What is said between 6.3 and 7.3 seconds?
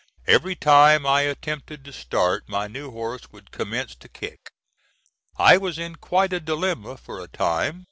a dilemma for a